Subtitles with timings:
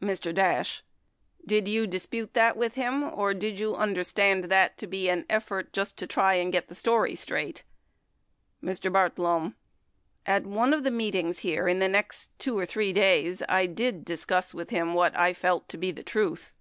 [0.00, 0.32] Mr.
[0.32, 0.82] Dash.
[1.44, 5.26] Did you dispute that with him or did you under stand that to be an
[5.28, 7.62] effort just to try to get the story straight?
[8.64, 8.90] Mr.
[8.90, 9.54] Bartlome.
[10.24, 14.02] At one of the meetings here in the next 2 or 3 days I did
[14.02, 16.52] discuss with him what I felt to be the truth.